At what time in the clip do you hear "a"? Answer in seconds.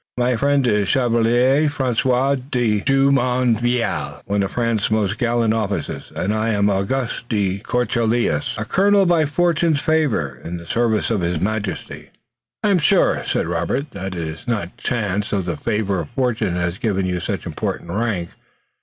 8.57-8.65